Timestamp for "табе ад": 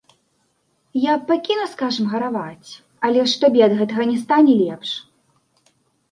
3.43-3.73